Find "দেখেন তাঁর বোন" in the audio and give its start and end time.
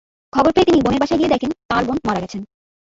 1.33-1.97